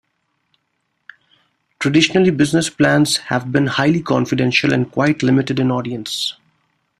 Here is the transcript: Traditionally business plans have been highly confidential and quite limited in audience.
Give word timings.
Traditionally 1.77 2.31
business 2.31 2.71
plans 2.71 3.17
have 3.17 3.51
been 3.51 3.67
highly 3.67 4.01
confidential 4.01 4.73
and 4.73 4.91
quite 4.91 5.21
limited 5.21 5.59
in 5.59 5.69
audience. 5.69 6.33